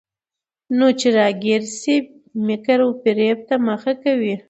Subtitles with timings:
[0.77, 1.95] نو چې راګېره شي،
[2.45, 4.33] مکر وفرېب ته مخه کوي.